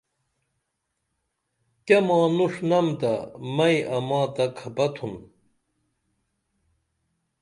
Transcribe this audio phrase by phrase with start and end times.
[1.85, 3.11] کیہ مانوݜنم تہ
[3.55, 5.13] مئیں آماتہ کھپہ تُھن